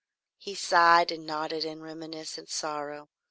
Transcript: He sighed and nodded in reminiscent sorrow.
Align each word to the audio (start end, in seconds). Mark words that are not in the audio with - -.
He 0.39 0.55
sighed 0.55 1.11
and 1.11 1.27
nodded 1.27 1.63
in 1.63 1.83
reminiscent 1.83 2.49
sorrow. 2.49 3.07